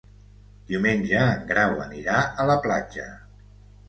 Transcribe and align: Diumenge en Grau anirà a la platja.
Diumenge 0.69 1.19
en 1.25 1.43
Grau 1.51 1.75
anirà 1.83 2.15
a 2.45 2.47
la 2.53 2.57
platja. 2.65 3.07